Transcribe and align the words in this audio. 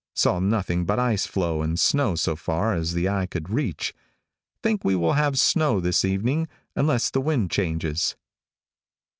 Saw 0.15 0.39
nothing 0.39 0.83
but 0.85 0.97
ice 0.97 1.27
floe 1.27 1.61
and 1.61 1.79
snow 1.79 2.13
as 2.13 2.23
far 2.25 2.73
as 2.73 2.93
the 2.93 3.07
eye 3.07 3.27
could 3.27 3.51
reach. 3.51 3.93
Think 4.63 4.83
we 4.83 4.95
will 4.95 5.13
have 5.13 5.37
snow 5.37 5.79
this 5.79 6.03
evening 6.03 6.47
unless 6.75 7.11
the 7.11 7.21
wind 7.21 7.51
changes. 7.51 8.15